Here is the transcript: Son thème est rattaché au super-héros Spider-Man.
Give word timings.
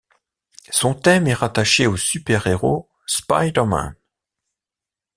Son 0.71 0.95
thème 0.95 1.27
est 1.27 1.35
rattaché 1.35 1.85
au 1.85 1.95
super-héros 1.95 2.89
Spider-Man. 3.05 3.93